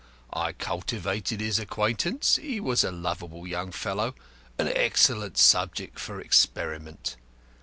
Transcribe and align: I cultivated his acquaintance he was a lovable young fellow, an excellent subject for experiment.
I 0.33 0.53
cultivated 0.53 1.41
his 1.41 1.59
acquaintance 1.59 2.37
he 2.37 2.59
was 2.59 2.83
a 2.83 2.89
lovable 2.91 3.45
young 3.45 3.71
fellow, 3.71 4.15
an 4.57 4.67
excellent 4.69 5.37
subject 5.37 5.99
for 5.99 6.19
experiment. 6.19 7.17